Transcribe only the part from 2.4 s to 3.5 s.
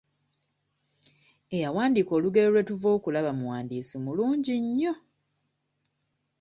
lwe tuva okulaba